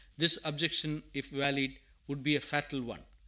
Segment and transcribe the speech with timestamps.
[0.17, 3.03] This objection, if valid, would be a fatal one.